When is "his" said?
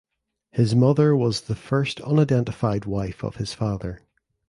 0.49-0.73, 3.35-3.53